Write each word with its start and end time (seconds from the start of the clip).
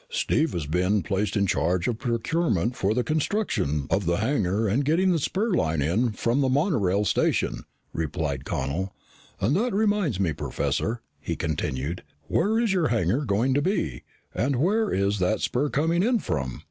"Steve 0.09 0.53
has 0.53 0.65
been 0.65 1.03
placed 1.03 1.37
in 1.37 1.45
charge 1.45 1.87
of 1.87 1.99
procurement 1.99 2.75
for 2.75 2.95
the 2.95 3.03
construction 3.03 3.85
of 3.91 4.07
the 4.07 4.17
hangar 4.17 4.67
and 4.67 4.83
getting 4.83 5.11
the 5.11 5.19
spur 5.19 5.51
line 5.51 5.79
in 5.79 6.11
from 6.11 6.41
the 6.41 6.49
monorail 6.49 7.05
station," 7.05 7.65
replied 7.93 8.43
Connel. 8.43 8.95
"And 9.39 9.55
that 9.55 9.73
reminds 9.75 10.19
me, 10.19 10.33
Professor," 10.33 11.01
he 11.19 11.35
continued. 11.35 12.01
"Where 12.23 12.59
is 12.59 12.73
your 12.73 12.87
hangar 12.87 13.25
going 13.25 13.53
to 13.53 13.61
be? 13.61 14.01
And 14.33 14.55
where 14.55 14.91
is 14.91 15.19
that 15.19 15.39
spur 15.39 15.69
coming 15.69 16.01
in 16.01 16.17
from? 16.17 16.59